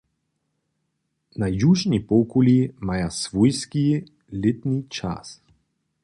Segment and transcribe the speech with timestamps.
[1.41, 3.85] Na južnej połkuli maja "swójski"
[4.31, 5.41] lětni čas.